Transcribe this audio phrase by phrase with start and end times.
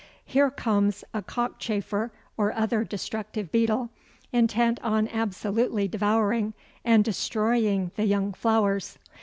[0.25, 3.91] Here comes a cockchafer or other destructive beetle,
[4.33, 8.97] intent on absolutely devouring and destroying the young flowers.